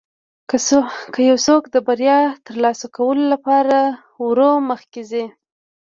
[1.13, 3.75] که یو څوک د بریا ترلاسه کولو لپاره
[4.25, 5.25] ورو مخکې ځي.